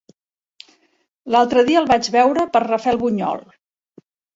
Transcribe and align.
L'altre 1.37 1.67
dia 1.69 1.85
el 1.85 1.91
vaig 1.95 2.13
veure 2.19 2.49
per 2.59 2.67
Rafelbunyol. 2.67 3.51